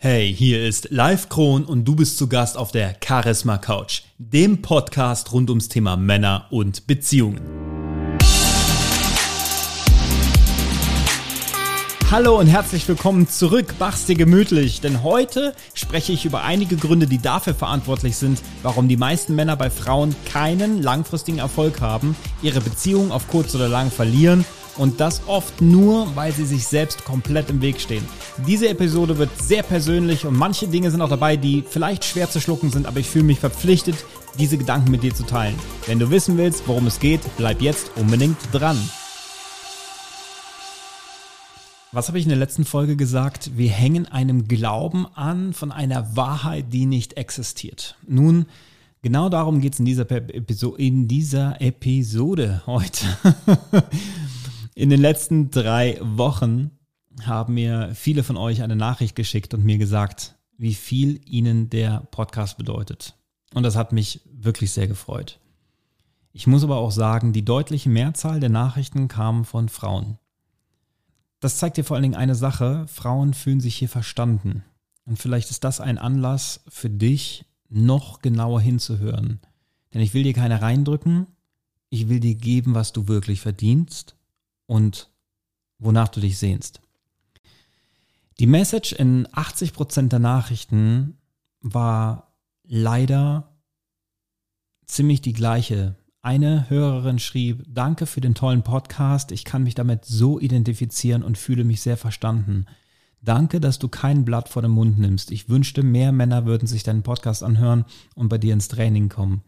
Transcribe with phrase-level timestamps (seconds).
[0.00, 4.62] Hey, hier ist Live Kron und du bist zu Gast auf der Charisma Couch, dem
[4.62, 7.40] Podcast rund ums Thema Männer und Beziehungen.
[12.12, 17.08] Hallo und herzlich willkommen zurück, mach's dir gemütlich, denn heute spreche ich über einige Gründe,
[17.08, 22.60] die dafür verantwortlich sind, warum die meisten Männer bei Frauen keinen langfristigen Erfolg haben, ihre
[22.60, 24.44] Beziehung auf kurz oder lang verlieren
[24.78, 28.04] und das oft nur, weil sie sich selbst komplett im Weg stehen.
[28.46, 32.40] Diese Episode wird sehr persönlich und manche Dinge sind auch dabei, die vielleicht schwer zu
[32.40, 33.96] schlucken sind, aber ich fühle mich verpflichtet,
[34.38, 35.56] diese Gedanken mit dir zu teilen.
[35.86, 38.78] Wenn du wissen willst, worum es geht, bleib jetzt unbedingt dran.
[41.90, 43.56] Was habe ich in der letzten Folge gesagt?
[43.56, 47.96] Wir hängen einem Glauben an von einer Wahrheit, die nicht existiert.
[48.06, 48.44] Nun,
[49.00, 50.06] genau darum geht es in, dieser
[50.78, 53.06] in dieser Episode heute.
[54.78, 56.70] In den letzten drei Wochen
[57.24, 62.06] haben mir viele von euch eine Nachricht geschickt und mir gesagt, wie viel ihnen der
[62.12, 63.16] Podcast bedeutet.
[63.54, 65.40] Und das hat mich wirklich sehr gefreut.
[66.32, 70.16] Ich muss aber auch sagen, die deutliche Mehrzahl der Nachrichten kamen von Frauen.
[71.40, 74.62] Das zeigt dir vor allen Dingen eine Sache, Frauen fühlen sich hier verstanden.
[75.04, 79.40] Und vielleicht ist das ein Anlass für dich, noch genauer hinzuhören.
[79.92, 81.26] Denn ich will dir keine reindrücken,
[81.90, 84.14] ich will dir geben, was du wirklich verdienst
[84.68, 85.10] und
[85.80, 86.80] wonach du dich sehnst.
[88.38, 91.18] Die Message in 80% der Nachrichten
[91.60, 93.56] war leider
[94.86, 95.96] ziemlich die gleiche.
[96.22, 101.38] Eine Hörerin schrieb, danke für den tollen Podcast, ich kann mich damit so identifizieren und
[101.38, 102.66] fühle mich sehr verstanden.
[103.20, 105.32] Danke, dass du kein Blatt vor den Mund nimmst.
[105.32, 109.42] Ich wünschte, mehr Männer würden sich deinen Podcast anhören und bei dir ins Training kommen.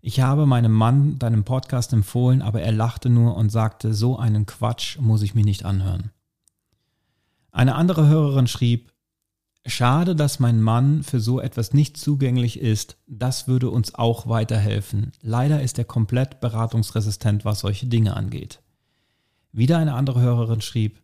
[0.00, 4.46] Ich habe meinem Mann deinen Podcast empfohlen, aber er lachte nur und sagte, so einen
[4.46, 6.10] Quatsch muss ich mir nicht anhören.
[7.50, 8.92] Eine andere Hörerin schrieb,
[9.68, 12.96] Schade, dass mein Mann für so etwas nicht zugänglich ist.
[13.06, 15.12] Das würde uns auch weiterhelfen.
[15.20, 18.62] Leider ist er komplett beratungsresistent, was solche Dinge angeht.
[19.52, 21.02] Wieder eine andere Hörerin schrieb,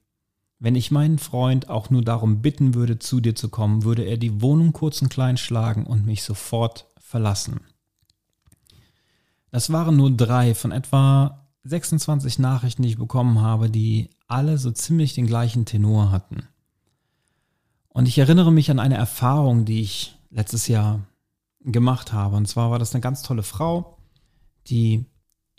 [0.60, 4.16] wenn ich meinen Freund auch nur darum bitten würde, zu dir zu kommen, würde er
[4.16, 7.60] die Wohnung kurz und klein schlagen und mich sofort verlassen.
[9.54, 14.72] Das waren nur drei von etwa 26 Nachrichten, die ich bekommen habe, die alle so
[14.72, 16.48] ziemlich den gleichen Tenor hatten.
[17.87, 21.06] Und ich erinnere mich an eine Erfahrung, die ich letztes Jahr
[21.60, 22.34] gemacht habe.
[22.34, 23.97] Und zwar war das eine ganz tolle Frau,
[24.66, 25.04] die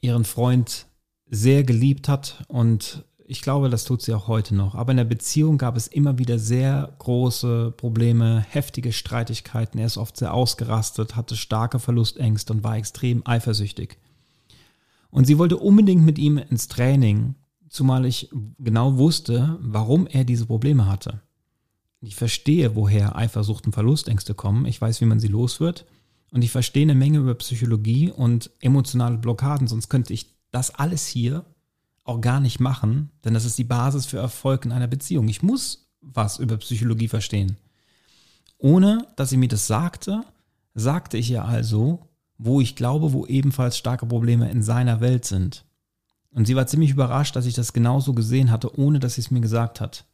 [0.02, 0.88] ihren Freund
[1.28, 4.76] sehr geliebt hat und ich glaube, das tut sie auch heute noch.
[4.76, 9.80] Aber in der Beziehung gab es immer wieder sehr große Probleme, heftige Streitigkeiten.
[9.80, 13.98] Er ist oft sehr ausgerastet, hatte starke Verlustängste und war extrem eifersüchtig.
[15.10, 17.36] Und sie wollte unbedingt mit ihm ins Training,
[17.70, 21.22] zumal ich genau wusste, warum er diese Probleme hatte.
[22.02, 24.66] Ich verstehe, woher Eifersucht und Verlustängste kommen.
[24.66, 25.86] Ich weiß, wie man sie los wird.
[26.32, 31.08] Und ich verstehe eine Menge über Psychologie und emotionale Blockaden, sonst könnte ich das alles
[31.08, 31.46] hier
[32.06, 35.28] auch gar nicht machen, denn das ist die Basis für Erfolg in einer Beziehung.
[35.28, 37.58] Ich muss was über Psychologie verstehen.
[38.58, 40.22] Ohne dass sie mir das sagte,
[40.76, 42.08] sagte ich ihr also,
[42.38, 45.66] wo ich glaube, wo ebenfalls starke Probleme in seiner Welt sind.
[46.32, 49.32] Und sie war ziemlich überrascht, dass ich das genauso gesehen hatte, ohne dass sie es
[49.32, 50.06] mir gesagt hat.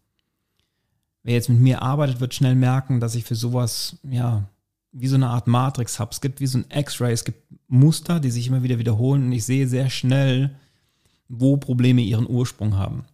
[1.23, 4.45] Wer jetzt mit mir arbeitet, wird schnell merken, dass ich für sowas, ja,
[4.91, 6.11] wie so eine Art Matrix habe.
[6.11, 9.31] Es gibt wie so ein X-Ray, es gibt Muster, die sich immer wieder wiederholen und
[9.31, 10.55] ich sehe sehr schnell,
[11.31, 13.05] wo Probleme ihren Ursprung haben.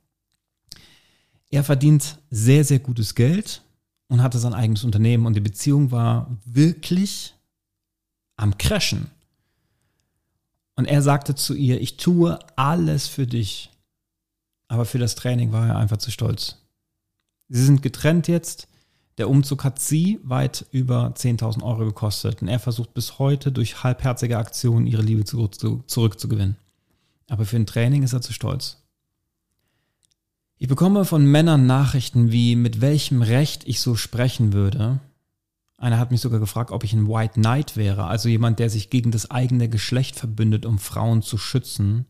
[1.49, 3.61] Er verdient sehr, sehr gutes Geld
[4.07, 7.35] und hatte sein eigenes Unternehmen und die Beziehung war wirklich
[8.35, 9.11] am Crashen.
[10.75, 13.71] Und er sagte zu ihr, ich tue alles für dich.
[14.67, 16.57] Aber für das Training war er einfach zu stolz.
[17.49, 18.67] Sie sind getrennt jetzt.
[19.17, 22.41] Der Umzug hat sie weit über 10.000 Euro gekostet.
[22.41, 26.57] Und er versucht bis heute durch halbherzige Aktionen ihre Liebe zurückzugewinnen.
[27.27, 28.83] Aber für ein Training ist er zu stolz.
[30.57, 34.99] Ich bekomme von Männern Nachrichten wie, mit welchem Recht ich so sprechen würde.
[35.77, 38.89] Einer hat mich sogar gefragt, ob ich ein White Knight wäre, also jemand, der sich
[38.89, 42.05] gegen das eigene Geschlecht verbündet, um Frauen zu schützen.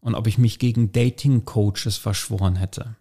[0.00, 2.96] Und ob ich mich gegen Dating-Coaches verschworen hätte.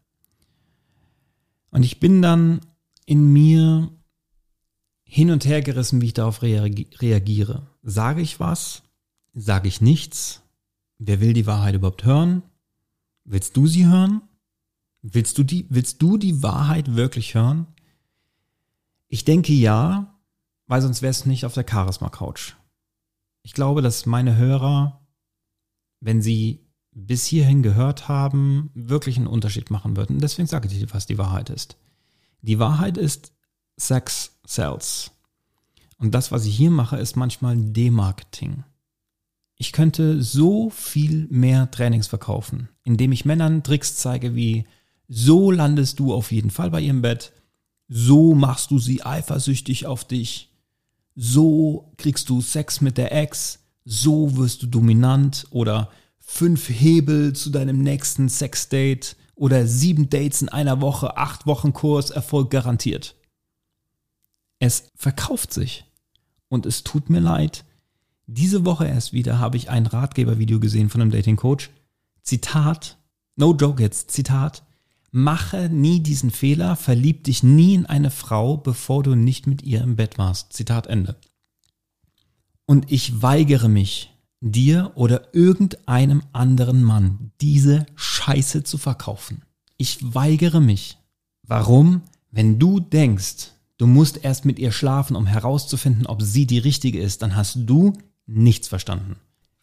[1.72, 2.62] Und ich bin dann
[3.06, 3.90] in mir
[5.04, 7.68] hin und her gerissen, wie ich darauf reagiere.
[7.82, 8.84] Sage ich was?
[9.34, 10.41] Sage ich nichts?
[11.04, 12.44] Wer will die Wahrheit überhaupt hören?
[13.24, 14.22] Willst du sie hören?
[15.02, 17.66] Willst du die, willst du die Wahrheit wirklich hören?
[19.08, 20.20] Ich denke ja,
[20.68, 22.54] weil sonst wärst du nicht auf der Charisma Couch.
[23.42, 25.02] Ich glaube, dass meine Hörer,
[26.02, 30.20] wenn sie bis hierhin gehört haben, wirklich einen Unterschied machen würden.
[30.20, 31.78] Deswegen sage ich dir, was die Wahrheit ist.
[32.44, 33.34] Die Wahrheit ist,
[33.76, 35.10] Sex Sales.
[35.98, 38.66] Und das, was ich hier mache, ist manchmal Demarketing.
[39.62, 44.66] Ich könnte so viel mehr Trainings verkaufen, indem ich Männern Tricks zeige wie
[45.08, 47.32] so landest du auf jeden Fall bei ihrem Bett,
[47.88, 50.50] so machst du sie eifersüchtig auf dich,
[51.14, 57.52] so kriegst du Sex mit der Ex, so wirst du dominant oder fünf Hebel zu
[57.52, 63.16] deinem nächsten Sexdate oder sieben Dates in einer Woche, acht Wochen Kurs, Erfolg garantiert.
[64.58, 65.86] Es verkauft sich.
[66.48, 67.64] Und es tut mir leid,
[68.34, 71.70] diese Woche erst wieder habe ich ein Ratgebervideo gesehen von einem Dating Coach.
[72.24, 72.98] Zitat,
[73.36, 74.64] no joke jetzt, Zitat,
[75.12, 79.82] mache nie diesen Fehler, verlieb dich nie in eine Frau, bevor du nicht mit ihr
[79.82, 80.54] im Bett warst.
[80.54, 81.16] Zitat Ende.
[82.66, 89.44] Und ich weigere mich, dir oder irgendeinem anderen Mann diese Scheiße zu verkaufen.
[89.78, 90.98] Ich weigere mich.
[91.44, 92.02] Warum?
[92.32, 93.52] Wenn du denkst,
[93.82, 97.24] Du musst erst mit ihr schlafen, um herauszufinden, ob sie die richtige ist.
[97.24, 97.94] Dann hast du
[98.32, 99.18] nichts verstanden.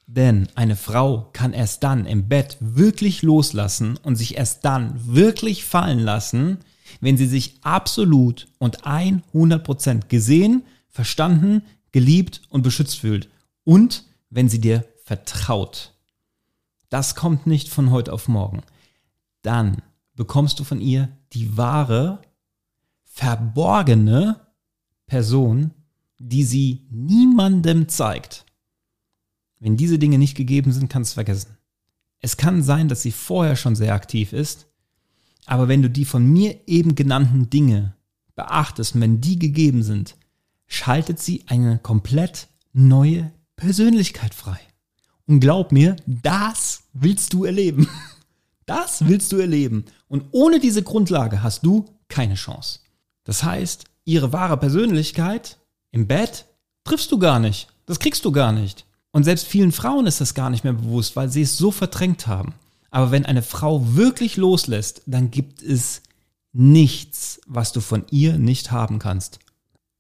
[0.07, 5.65] Denn eine Frau kann erst dann im Bett wirklich loslassen und sich erst dann wirklich
[5.65, 6.59] fallen lassen,
[7.01, 11.63] wenn sie sich absolut und 100% gesehen, verstanden,
[11.93, 13.29] geliebt und beschützt fühlt.
[13.65, 15.93] Und wenn sie dir vertraut.
[16.89, 18.63] Das kommt nicht von heute auf morgen.
[19.43, 19.83] Dann
[20.15, 22.23] bekommst du von ihr die wahre
[23.05, 24.41] verborgene
[25.07, 25.73] Person,
[26.19, 28.47] die sie niemandem zeigt.
[29.61, 31.57] Wenn diese Dinge nicht gegeben sind, kannst du es vergessen.
[32.21, 34.67] Es kann sein, dass sie vorher schon sehr aktiv ist,
[35.47, 37.95] aber wenn du die von mir eben genannten Dinge
[38.35, 40.17] beachtest und wenn die gegeben sind,
[40.67, 44.59] schaltet sie eine komplett neue Persönlichkeit frei.
[45.27, 47.89] Und glaub mir, das willst du erleben.
[48.67, 49.87] Das willst du erleben.
[50.09, 52.81] Und ohne diese Grundlage hast du keine Chance.
[53.25, 55.57] Das heißt, ihre wahre Persönlichkeit
[55.91, 56.45] im Bett
[56.85, 57.69] triffst du gar nicht.
[57.87, 58.85] Das kriegst du gar nicht.
[59.13, 62.27] Und selbst vielen Frauen ist das gar nicht mehr bewusst, weil sie es so verdrängt
[62.27, 62.55] haben.
[62.91, 66.03] Aber wenn eine Frau wirklich loslässt, dann gibt es
[66.53, 69.39] nichts, was du von ihr nicht haben kannst.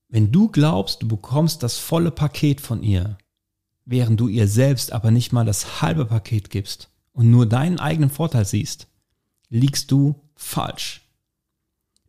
[0.09, 3.19] Wenn du glaubst, du bekommst das volle Paket von ihr,
[3.85, 8.11] während du ihr selbst aber nicht mal das halbe Paket gibst und nur deinen eigenen
[8.11, 8.87] Vorteil siehst,
[9.51, 11.03] liegst du falsch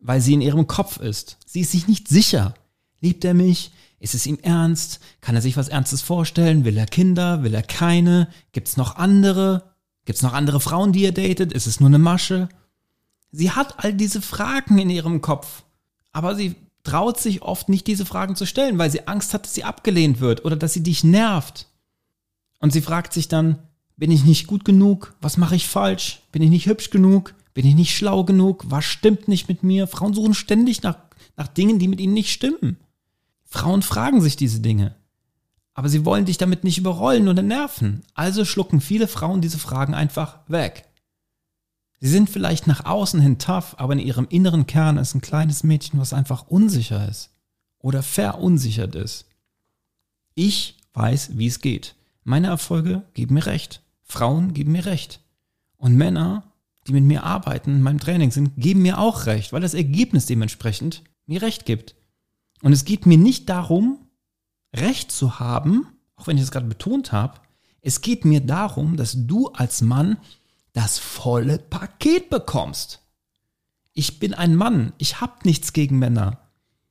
[0.00, 1.36] weil sie in ihrem Kopf ist.
[1.46, 2.54] Sie ist sich nicht sicher.
[3.00, 3.70] Liebt er mich?
[4.00, 4.98] Ist es ihm ernst?
[5.20, 6.64] Kann er sich was Ernstes vorstellen?
[6.64, 7.42] Will er Kinder?
[7.42, 8.28] Will er keine?
[8.52, 9.74] Gibt's noch andere?
[10.06, 11.52] Gibt's noch andere Frauen, die er datet?
[11.52, 12.48] Ist es nur eine Masche?
[13.30, 15.64] Sie hat all diese Fragen in ihrem Kopf.
[16.12, 19.54] Aber sie traut sich oft nicht, diese Fragen zu stellen, weil sie Angst hat, dass
[19.54, 21.66] sie abgelehnt wird oder dass sie dich nervt.
[22.58, 23.58] Und sie fragt sich dann,
[23.96, 25.14] bin ich nicht gut genug?
[25.20, 26.22] Was mache ich falsch?
[26.32, 27.34] Bin ich nicht hübsch genug?
[27.52, 28.64] Bin ich nicht schlau genug?
[28.68, 29.86] Was stimmt nicht mit mir?
[29.86, 30.96] Frauen suchen ständig nach,
[31.36, 32.78] nach Dingen, die mit ihnen nicht stimmen.
[33.50, 34.96] Frauen fragen sich diese Dinge.
[35.74, 38.02] Aber sie wollen dich damit nicht überrollen oder nerven.
[38.14, 40.86] Also schlucken viele Frauen diese Fragen einfach weg.
[42.00, 45.64] Sie sind vielleicht nach außen hin tough, aber in ihrem inneren Kern ist ein kleines
[45.64, 47.30] Mädchen, was einfach unsicher ist
[47.78, 49.26] oder verunsichert ist.
[50.34, 51.94] Ich weiß, wie es geht.
[52.24, 53.82] Meine Erfolge geben mir recht.
[54.02, 55.20] Frauen geben mir recht.
[55.76, 56.50] Und Männer
[56.86, 60.26] die mit mir arbeiten, in meinem Training sind, geben mir auch recht, weil das Ergebnis
[60.26, 61.94] dementsprechend mir recht gibt.
[62.62, 64.06] Und es geht mir nicht darum,
[64.74, 67.40] Recht zu haben, auch wenn ich es gerade betont habe,
[67.82, 70.18] es geht mir darum, dass du als Mann
[70.72, 73.00] das volle Paket bekommst.
[73.92, 76.38] Ich bin ein Mann, ich habe nichts gegen Männer.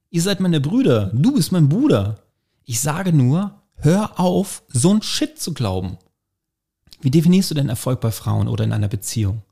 [0.09, 2.23] Ihr seid meine Brüder, du bist mein Bruder.
[2.65, 5.97] Ich sage nur, hör auf, so ein Shit zu glauben.
[7.01, 9.43] Wie definierst du denn Erfolg bei Frauen oder in einer Beziehung?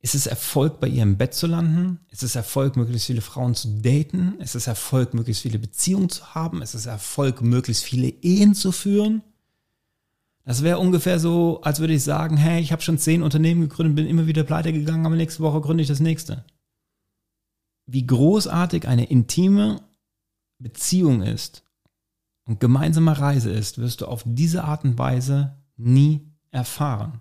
[0.00, 1.98] Ist es Erfolg, bei ihr im Bett zu landen?
[2.10, 4.36] Ist es Erfolg, möglichst viele Frauen zu daten?
[4.38, 6.62] Ist es Erfolg, möglichst viele Beziehungen zu haben?
[6.62, 9.22] Ist es Erfolg, möglichst viele Ehen zu führen?
[10.44, 13.96] Das wäre ungefähr so, als würde ich sagen, hey, ich habe schon zehn Unternehmen gegründet,
[13.96, 16.44] bin immer wieder pleite gegangen, aber nächste Woche gründe ich das nächste.
[17.86, 19.82] Wie großartig eine intime
[20.58, 21.64] Beziehung ist
[22.44, 27.20] und gemeinsame Reise ist, wirst du auf diese Art und Weise nie erfahren.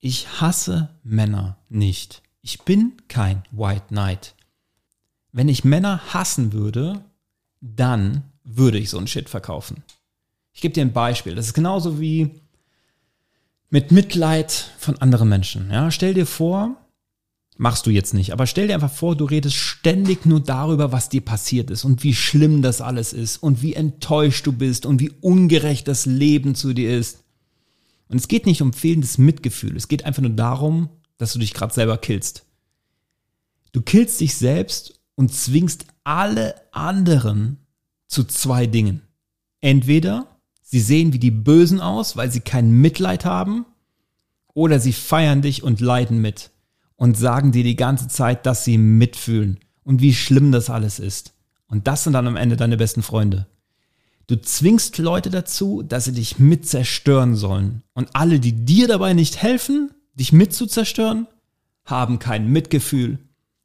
[0.00, 2.22] Ich hasse Männer nicht.
[2.40, 4.34] Ich bin kein White Knight.
[5.30, 7.04] Wenn ich Männer hassen würde,
[7.60, 9.82] dann würde ich so ein Shit verkaufen.
[10.52, 11.34] Ich gebe dir ein Beispiel.
[11.34, 12.30] Das ist genauso wie
[13.68, 15.70] mit Mitleid von anderen Menschen.
[15.70, 16.76] Ja, stell dir vor,
[17.58, 21.10] machst du jetzt nicht, aber stell dir einfach vor, du redest ständig nur darüber, was
[21.10, 24.98] dir passiert ist und wie schlimm das alles ist und wie enttäuscht du bist und
[24.98, 27.22] wie ungerecht das Leben zu dir ist.
[28.10, 29.76] Und es geht nicht um fehlendes Mitgefühl.
[29.76, 32.44] Es geht einfach nur darum, dass du dich gerade selber killst.
[33.72, 37.58] Du killst dich selbst und zwingst alle anderen
[38.08, 39.02] zu zwei Dingen.
[39.60, 40.26] Entweder
[40.60, 43.64] sie sehen wie die Bösen aus, weil sie kein Mitleid haben,
[44.54, 46.50] oder sie feiern dich und leiden mit
[46.96, 51.34] und sagen dir die ganze Zeit, dass sie mitfühlen und wie schlimm das alles ist.
[51.68, 53.46] Und das sind dann am Ende deine besten Freunde.
[54.30, 57.82] Du zwingst Leute dazu, dass sie dich mit zerstören sollen.
[57.94, 61.26] Und alle, die dir dabei nicht helfen, dich mit zu zerstören,
[61.84, 63.18] haben kein Mitgefühl,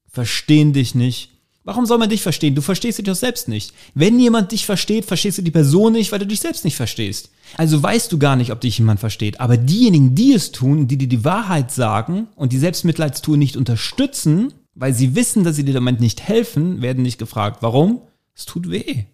[0.08, 1.30] verstehen dich nicht.
[1.66, 2.56] Warum soll man dich verstehen?
[2.56, 3.76] Du verstehst dich doch selbst nicht.
[3.94, 7.30] Wenn jemand dich versteht, verstehst du die Person nicht, weil du dich selbst nicht verstehst.
[7.58, 9.40] Also weißt du gar nicht, ob dich jemand versteht.
[9.40, 14.52] Aber diejenigen, die es tun, die dir die Wahrheit sagen und die Selbstmitleidstour nicht unterstützen,
[14.74, 17.60] weil sie wissen, dass sie dir damit nicht helfen, werden nicht gefragt.
[17.62, 18.02] Warum?
[18.34, 19.06] Es tut weh.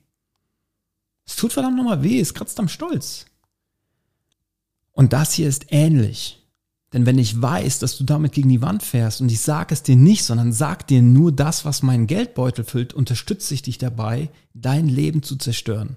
[1.32, 3.26] Es tut verdammt nochmal weh, es kratzt am Stolz.
[4.92, 6.46] Und das hier ist ähnlich.
[6.92, 9.82] Denn wenn ich weiß, dass du damit gegen die Wand fährst und ich sage es
[9.82, 14.30] dir nicht, sondern sag dir nur das, was meinen Geldbeutel füllt, unterstütze ich dich dabei,
[14.54, 15.96] dein Leben zu zerstören.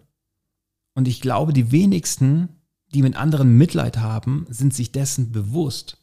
[0.95, 2.49] Und ich glaube, die wenigsten,
[2.95, 5.99] die mit anderen Mitleid haben, sind sich dessen bewusst.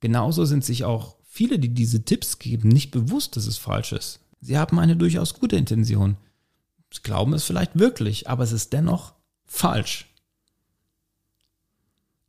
[0.00, 4.20] Genauso sind sich auch viele, die diese Tipps geben, nicht bewusst, dass es falsch ist.
[4.42, 6.18] Sie haben eine durchaus gute Intention.
[7.02, 9.14] Glauben es vielleicht wirklich, aber es ist dennoch
[9.44, 10.06] falsch.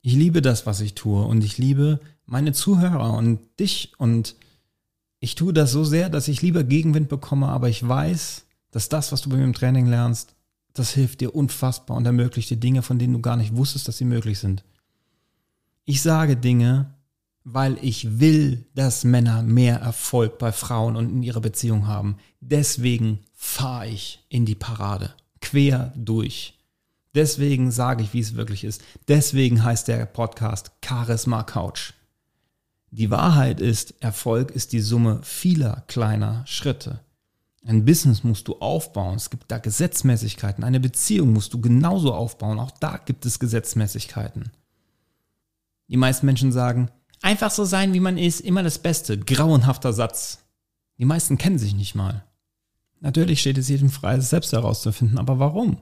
[0.02, 4.36] Ich liebe das, was ich tue und ich liebe meine Zuhörer und dich und
[5.20, 9.12] ich tue das so sehr, dass ich lieber Gegenwind bekomme, aber ich weiß, dass das,
[9.12, 10.36] was du bei mir im Training lernst,
[10.74, 13.98] das hilft dir unfassbar und ermöglicht dir Dinge, von denen du gar nicht wusstest, dass
[13.98, 14.64] sie möglich sind.
[15.84, 16.94] Ich sage Dinge,
[17.44, 22.18] weil ich will, dass Männer mehr Erfolg bei Frauen und in ihrer Beziehung haben.
[22.40, 26.60] Deswegen fahre ich in die Parade, quer durch.
[27.16, 28.84] Deswegen sage ich, wie es wirklich ist.
[29.08, 31.94] Deswegen heißt der Podcast Charisma Couch.
[32.92, 37.00] Die Wahrheit ist, Erfolg ist die Summe vieler kleiner Schritte.
[37.66, 39.16] Ein Business musst du aufbauen.
[39.16, 40.66] Es gibt da Gesetzmäßigkeiten.
[40.66, 42.60] Eine Beziehung musst du genauso aufbauen.
[42.60, 44.52] Auch da gibt es Gesetzmäßigkeiten.
[45.88, 46.92] Die meisten Menschen sagen,
[47.22, 49.18] einfach so sein, wie man ist, immer das Beste.
[49.18, 50.40] Grauenhafter Satz.
[50.98, 52.26] Die meisten kennen sich nicht mal.
[53.02, 55.18] Natürlich steht es jedem frei, es selbst herauszufinden.
[55.18, 55.78] Aber warum?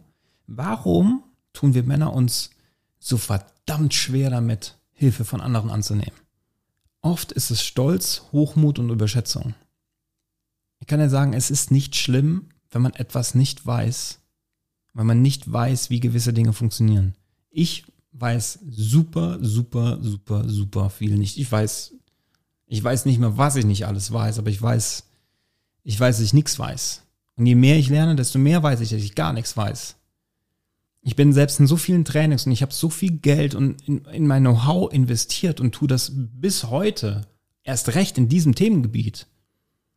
[0.46, 2.52] Warum tun wir Männer uns
[3.00, 6.20] so verdammt schwer damit, Hilfe von anderen anzunehmen?
[7.02, 9.56] Oft ist es Stolz, Hochmut und Überschätzung.
[10.80, 14.20] Ich kann ja sagen, es ist nicht schlimm, wenn man etwas nicht weiß,
[14.94, 17.16] wenn man nicht weiß, wie gewisse Dinge funktionieren.
[17.50, 21.38] Ich weiß super, super, super, super viel nicht.
[21.38, 21.94] Ich weiß,
[22.66, 25.06] ich weiß nicht mehr, was ich nicht alles weiß, aber ich weiß,
[25.84, 27.04] ich weiß, dass ich nichts weiß.
[27.38, 29.96] Und je mehr ich lerne, desto mehr weiß ich, dass ich gar nichts weiß.
[31.04, 34.04] Ich bin selbst in so vielen Trainings und ich habe so viel Geld und in,
[34.06, 37.28] in mein Know-how investiert und tue das bis heute
[37.64, 39.28] erst recht in diesem Themengebiet.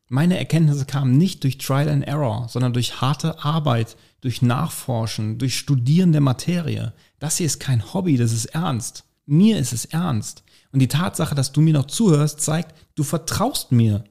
[0.08, 5.56] Meine Erkenntnisse kamen nicht durch Trial and Error, sondern durch harte Arbeit, durch Nachforschen, durch
[5.56, 6.92] Studieren der Materie.
[7.18, 9.04] Das hier ist kein Hobby, das ist ernst.
[9.24, 10.42] Mir ist es ernst.
[10.72, 14.04] Und die Tatsache, dass du mir noch zuhörst, zeigt, du vertraust mir.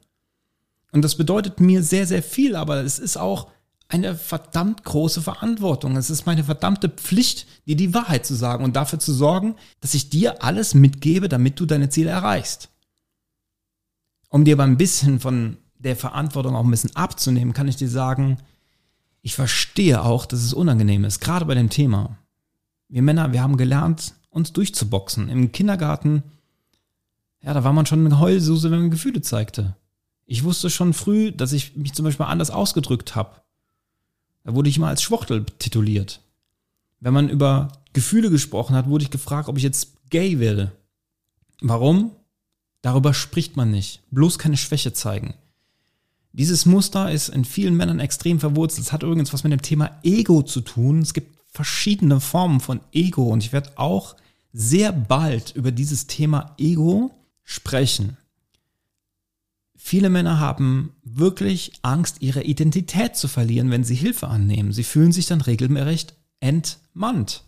[0.92, 3.50] Und das bedeutet mir sehr, sehr viel, aber es ist auch
[3.90, 5.98] eine verdammt große Verantwortung.
[5.98, 9.96] Es ist meine verdammte Pflicht, dir die Wahrheit zu sagen und dafür zu sorgen, dass
[9.96, 12.70] ich dir alles mitgebe, damit du deine Ziele erreichst.
[14.30, 17.90] Um dir aber ein bisschen von der Verantwortung auch ein bisschen abzunehmen, kann ich dir
[17.90, 18.38] sagen,
[19.22, 22.18] ich verstehe auch, dass es unangenehm ist, gerade bei dem Thema.
[22.90, 25.30] Wir Männer, wir haben gelernt, uns durchzuboxen.
[25.30, 26.24] Im Kindergarten,
[27.42, 29.76] ja, da war man schon eine Heulsuse, wenn man Gefühle zeigte.
[30.32, 33.42] Ich wusste schon früh, dass ich mich zum Beispiel anders ausgedrückt habe.
[34.44, 36.22] Da wurde ich immer als Schwuchtel tituliert.
[37.00, 40.72] Wenn man über Gefühle gesprochen hat, wurde ich gefragt, ob ich jetzt gay werde.
[41.62, 42.12] Warum?
[42.84, 44.04] Darüber spricht man nicht.
[44.12, 45.34] Bloß keine Schwäche zeigen.
[46.32, 48.86] Dieses Muster ist in vielen Männern extrem verwurzelt.
[48.86, 51.02] Es hat übrigens was mit dem Thema Ego zu tun.
[51.02, 54.16] Es gibt verschiedene Formen von Ego und ich werde auch
[54.54, 57.10] sehr bald über dieses Thema Ego
[57.44, 58.16] sprechen.
[59.90, 64.72] Viele Männer haben wirklich Angst, ihre Identität zu verlieren, wenn sie Hilfe annehmen.
[64.72, 67.44] Sie fühlen sich dann regelrecht entmannt.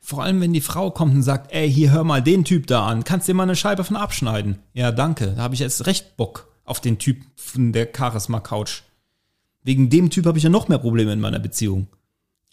[0.00, 2.86] Vor allem, wenn die Frau kommt und sagt, ey, hier hör mal den Typ da
[2.86, 4.60] an, kannst dir mal eine Scheibe von abschneiden.
[4.72, 8.84] Ja, danke, da habe ich jetzt recht Bock auf den Typ von der Charisma-Couch.
[9.62, 11.86] Wegen dem Typ habe ich ja noch mehr Probleme in meiner Beziehung.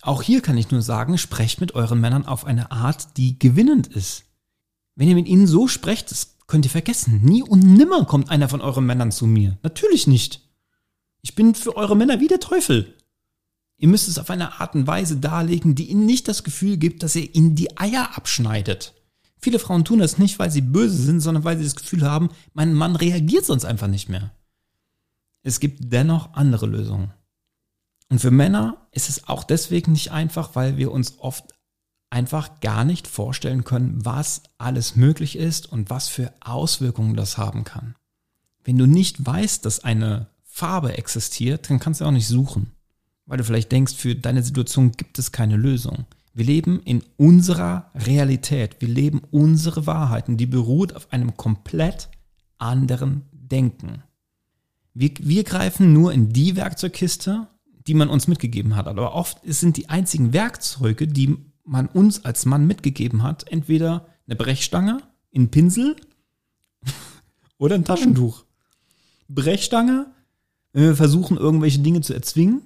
[0.02, 3.88] Auch hier kann ich nur sagen, sprecht mit euren Männern auf eine Art, die gewinnend
[3.88, 4.26] ist.
[4.96, 7.22] Wenn ihr mit ihnen so sprecht, das könnt ihr vergessen.
[7.24, 9.58] Nie und nimmer kommt einer von euren Männern zu mir.
[9.64, 10.42] Natürlich nicht.
[11.22, 12.96] Ich bin für eure Männer wie der Teufel.
[13.78, 17.04] Ihr müsst es auf eine Art und Weise darlegen, die ihnen nicht das Gefühl gibt,
[17.04, 18.94] dass ihr ihnen die Eier abschneidet.
[19.38, 22.30] Viele Frauen tun das nicht, weil sie böse sind, sondern weil sie das Gefühl haben,
[22.54, 24.32] mein Mann reagiert sonst einfach nicht mehr.
[25.44, 27.14] es gibt dennoch andere Lösungen.
[28.10, 31.54] Und für Männer ist es auch deswegen nicht einfach, weil wir uns oft
[32.10, 37.64] einfach gar nicht vorstellen können, was alles möglich ist und was für Auswirkungen das haben
[37.64, 37.96] kann.
[38.64, 42.72] Wenn du nicht weißt, dass eine Farbe existiert, dann kannst du auch nicht suchen,
[43.26, 46.06] weil du vielleicht denkst, für deine Situation gibt es keine Lösung.
[46.34, 52.10] Wir leben in unserer Realität, wir leben unsere Wahrheiten, die beruht auf einem komplett
[52.58, 54.04] anderen Denken.
[54.94, 57.48] Wir, wir greifen nur in die Werkzeugkiste,
[57.88, 58.88] die man uns mitgegeben hat.
[58.88, 61.38] Aber oft sind die einzigen Werkzeuge, die
[61.70, 65.02] man uns als Mann mitgegeben hat, entweder eine Brechstange,
[65.36, 65.96] ein Pinsel
[67.58, 68.44] oder ein Taschentuch.
[69.28, 70.08] Brechstange,
[70.74, 72.62] wenn wir versuchen, irgendwelche Dinge zu erzwingen,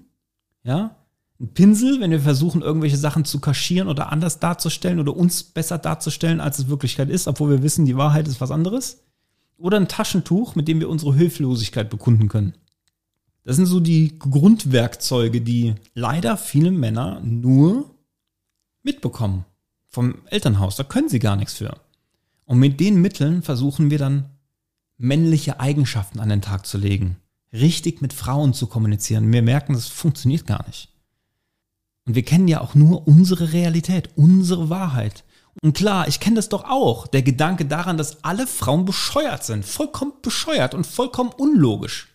[0.63, 0.95] ja,
[1.39, 5.77] ein Pinsel, wenn wir versuchen, irgendwelche Sachen zu kaschieren oder anders darzustellen oder uns besser
[5.77, 9.03] darzustellen, als es Wirklichkeit ist, obwohl wir wissen, die Wahrheit ist was anderes.
[9.57, 12.53] Oder ein Taschentuch, mit dem wir unsere Hilflosigkeit bekunden können.
[13.43, 17.93] Das sind so die Grundwerkzeuge, die leider viele Männer nur
[18.84, 19.46] mitbekommen
[19.88, 20.75] vom Elternhaus.
[20.75, 21.75] Da können sie gar nichts für.
[22.46, 24.30] Und mit den Mitteln versuchen wir dann
[24.98, 27.18] männliche Eigenschaften an den Tag zu legen,
[27.52, 29.32] richtig mit Frauen zu kommunizieren.
[29.32, 30.90] Wir merken, das funktioniert gar nicht.
[32.06, 35.24] Und wir kennen ja auch nur unsere Realität, unsere Wahrheit.
[35.62, 39.66] Und klar, ich kenne das doch auch, der Gedanke daran, dass alle Frauen bescheuert sind,
[39.66, 42.10] vollkommen bescheuert und vollkommen unlogisch.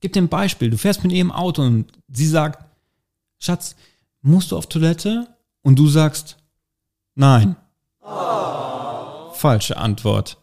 [0.00, 2.64] Gib dir ein Beispiel, du fährst mit ihr im Auto und sie sagt,
[3.38, 3.76] Schatz,
[4.22, 5.28] musst du auf Toilette?
[5.62, 6.36] Und du sagst,
[7.14, 7.56] nein.
[8.02, 9.32] Oh.
[9.34, 10.38] Falsche Antwort.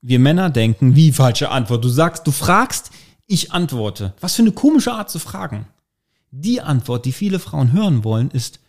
[0.00, 1.84] Wir Männer denken, wie falsche Antwort?
[1.84, 2.90] Du sagst, du fragst,
[3.26, 4.14] ich antworte.
[4.20, 5.66] Was für eine komische Art zu fragen.
[6.30, 8.60] Die Antwort, die viele Frauen hören wollen, ist,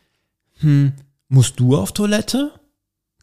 [0.60, 0.94] hm,
[1.28, 2.52] musst du auf Toilette?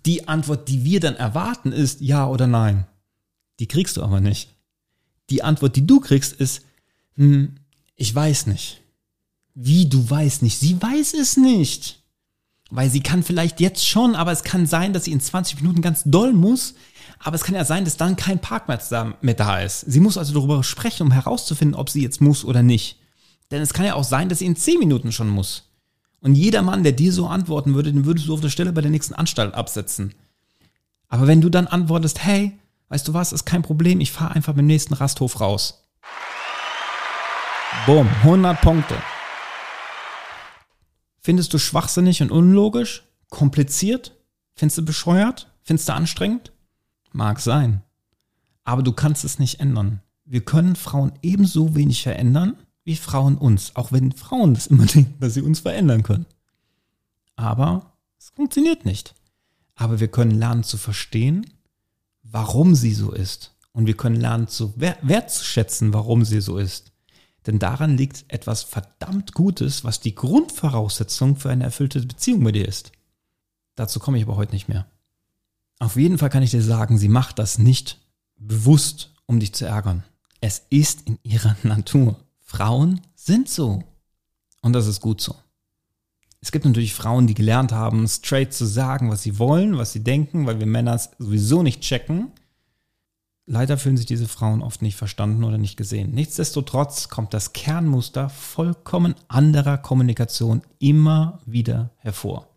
[0.04, 2.87] Die Antwort, die wir dann erwarten, ist ja oder nein.
[3.61, 4.50] Die kriegst du aber nicht.
[5.30, 6.62] Die Antwort, die du kriegst, ist,
[7.14, 7.54] hm,
[7.97, 8.82] ich weiß nicht.
[9.54, 10.59] Wie du weißt nicht?
[10.59, 12.01] Sie weiß es nicht.
[12.74, 15.82] Weil sie kann vielleicht jetzt schon, aber es kann sein, dass sie in 20 Minuten
[15.82, 16.74] ganz doll muss.
[17.18, 19.80] Aber es kann ja sein, dass dann kein Parkplatz mehr da ist.
[19.80, 22.98] Sie muss also darüber sprechen, um herauszufinden, ob sie jetzt muss oder nicht.
[23.50, 25.68] Denn es kann ja auch sein, dass sie in 10 Minuten schon muss.
[26.22, 28.80] Und jeder Mann, der dir so antworten würde, den würdest du auf der Stelle bei
[28.80, 30.14] der nächsten Anstalt absetzen.
[31.08, 32.58] Aber wenn du dann antwortest, hey,
[32.88, 35.85] weißt du was, ist kein Problem, ich fahre einfach beim nächsten Rasthof raus.
[37.85, 38.94] Boom, 100 Punkte.
[41.22, 43.04] Findest du schwachsinnig und unlogisch?
[43.30, 44.16] Kompliziert?
[44.54, 45.48] Findest du bescheuert?
[45.62, 46.52] Findest du anstrengend?
[47.12, 47.82] Mag sein.
[48.64, 50.00] Aber du kannst es nicht ändern.
[50.24, 55.14] Wir können Frauen ebenso wenig verändern wie Frauen uns, auch wenn Frauen das immer denken,
[55.20, 56.26] dass sie uns verändern können.
[57.37, 59.14] Aber es funktioniert nicht.
[59.76, 61.46] Aber wir können lernen zu verstehen,
[62.22, 63.54] warum sie so ist.
[63.72, 66.91] Und wir können lernen zu wertzuschätzen, warum sie so ist.
[67.46, 72.66] Denn daran liegt etwas verdammt Gutes, was die Grundvoraussetzung für eine erfüllte Beziehung mit dir
[72.66, 72.92] ist.
[73.74, 74.87] Dazu komme ich aber heute nicht mehr.
[75.78, 77.98] Auf jeden Fall kann ich dir sagen, sie macht das nicht
[78.37, 80.05] bewusst, um dich zu ärgern.
[80.40, 82.16] Es ist in ihrer Natur.
[82.38, 83.83] Frauen sind so.
[84.61, 85.35] Und das ist gut so.
[86.40, 90.02] Es gibt natürlich Frauen, die gelernt haben, straight zu sagen, was sie wollen, was sie
[90.02, 92.33] denken, weil wir Männer es sowieso nicht checken.
[93.46, 96.12] Leider fühlen sich diese Frauen oft nicht verstanden oder nicht gesehen.
[96.12, 102.48] Nichtsdestotrotz kommt das Kernmuster vollkommen anderer Kommunikation immer wieder hervor.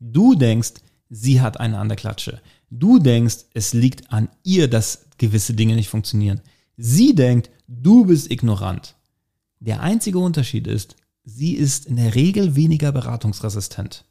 [0.00, 0.74] Du denkst,
[1.08, 2.40] sie hat eine an der Klatsche.
[2.68, 6.40] Du denkst, es liegt an ihr, dass gewisse Dinge nicht funktionieren.
[6.76, 8.96] Sie denkt, du bist ignorant.
[9.60, 14.04] Der einzige Unterschied ist, sie ist in der Regel weniger beratungsresistent.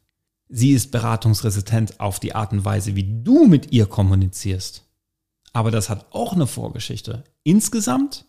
[0.48, 4.83] Sie ist beratungsresistent auf die Art und Weise, wie du mit ihr kommunizierst.
[5.54, 7.24] Aber das hat auch eine Vorgeschichte.
[7.44, 8.26] Insgesamt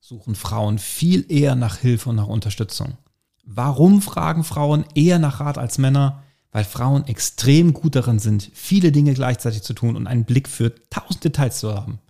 [0.00, 2.98] suchen Frauen viel eher nach Hilfe und nach Unterstützung.
[3.44, 6.22] Warum fragen Frauen eher nach Rat als Männer?
[6.50, 10.74] Weil Frauen extrem gut darin sind, viele Dinge gleichzeitig zu tun und einen Blick für
[10.90, 12.00] tausend Details zu haben.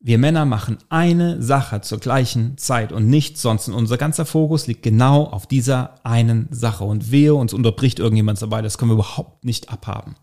[0.00, 3.68] Wir Männer machen eine Sache zur gleichen Zeit und nichts sonst.
[3.68, 6.84] Und unser ganzer Fokus liegt genau auf dieser einen Sache.
[6.84, 10.14] Und wehe, uns unterbricht irgendjemand dabei, das können wir überhaupt nicht abhaben.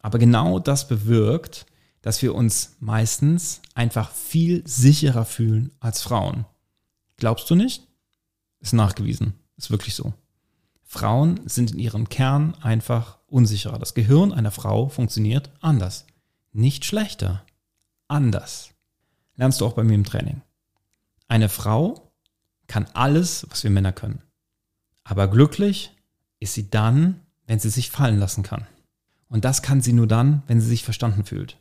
[0.00, 1.66] Aber genau das bewirkt,
[2.02, 6.44] dass wir uns meistens einfach viel sicherer fühlen als Frauen.
[7.16, 7.86] Glaubst du nicht?
[8.60, 9.34] Ist nachgewiesen.
[9.56, 10.12] Ist wirklich so.
[10.84, 13.78] Frauen sind in ihrem Kern einfach unsicherer.
[13.78, 16.06] Das Gehirn einer Frau funktioniert anders.
[16.52, 17.46] Nicht schlechter.
[18.08, 18.70] Anders.
[19.36, 20.42] Lernst du auch bei mir im Training.
[21.28, 22.12] Eine Frau
[22.66, 24.22] kann alles, was wir Männer können.
[25.04, 25.96] Aber glücklich
[26.40, 28.66] ist sie dann, wenn sie sich fallen lassen kann.
[29.28, 31.58] Und das kann sie nur dann, wenn sie sich verstanden fühlt.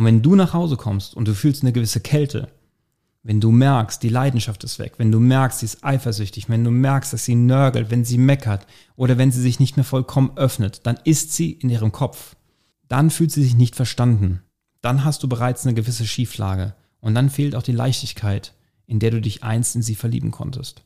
[0.00, 2.48] Und wenn du nach Hause kommst und du fühlst eine gewisse Kälte,
[3.22, 6.70] wenn du merkst, die Leidenschaft ist weg, wenn du merkst, sie ist eifersüchtig, wenn du
[6.70, 10.86] merkst, dass sie nörgelt, wenn sie meckert oder wenn sie sich nicht mehr vollkommen öffnet,
[10.86, 12.34] dann ist sie in ihrem Kopf.
[12.88, 14.40] Dann fühlt sie sich nicht verstanden.
[14.80, 16.72] Dann hast du bereits eine gewisse Schieflage.
[17.00, 18.54] Und dann fehlt auch die Leichtigkeit,
[18.86, 20.82] in der du dich einst in sie verlieben konntest.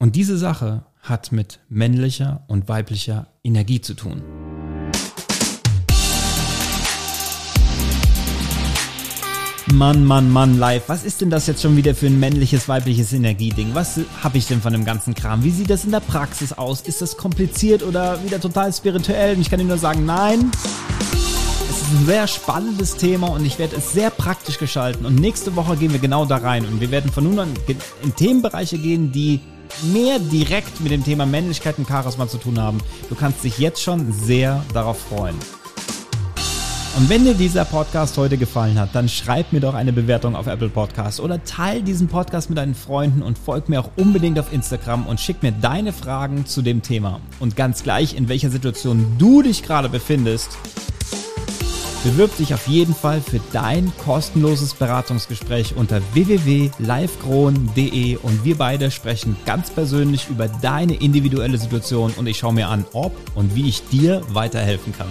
[0.00, 4.47] Und diese Sache hat mit männlicher und weiblicher Energie zu tun.
[9.78, 10.88] Mann, Mann, Mann, live.
[10.88, 13.76] Was ist denn das jetzt schon wieder für ein männliches, weibliches Energieding?
[13.76, 15.44] Was habe ich denn von dem ganzen Kram?
[15.44, 16.80] Wie sieht das in der Praxis aus?
[16.80, 19.36] Ist das kompliziert oder wieder total spirituell?
[19.36, 20.50] Und ich kann Ihnen nur sagen, nein.
[21.70, 25.06] Es ist ein sehr spannendes Thema und ich werde es sehr praktisch gestalten.
[25.06, 26.66] Und nächste Woche gehen wir genau da rein.
[26.66, 27.54] Und wir werden von nun an
[28.02, 29.38] in Themenbereiche gehen, die
[29.92, 32.78] mehr direkt mit dem Thema Männlichkeit und Charisma zu tun haben.
[33.08, 35.36] Du kannst dich jetzt schon sehr darauf freuen.
[36.98, 40.48] Und wenn dir dieser Podcast heute gefallen hat, dann schreib mir doch eine Bewertung auf
[40.48, 44.52] Apple Podcasts oder teil diesen Podcast mit deinen Freunden und folg mir auch unbedingt auf
[44.52, 47.20] Instagram und schick mir deine Fragen zu dem Thema.
[47.38, 50.58] Und ganz gleich, in welcher Situation du dich gerade befindest,
[52.02, 59.36] bewirb dich auf jeden Fall für dein kostenloses Beratungsgespräch unter www.livekron.de und wir beide sprechen
[59.46, 63.88] ganz persönlich über deine individuelle Situation und ich schaue mir an, ob und wie ich
[63.88, 65.06] dir weiterhelfen kann.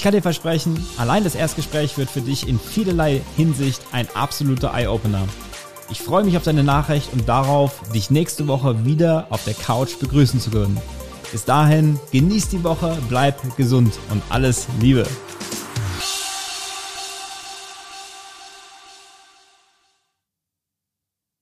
[0.00, 4.72] Ich kann dir versprechen, allein das Erstgespräch wird für dich in vielerlei Hinsicht ein absoluter
[4.72, 5.28] Eye-Opener.
[5.90, 9.98] Ich freue mich auf deine Nachricht und darauf, dich nächste Woche wieder auf der Couch
[9.98, 10.80] begrüßen zu können.
[11.30, 15.06] Bis dahin, genieß die Woche, bleib gesund und alles Liebe.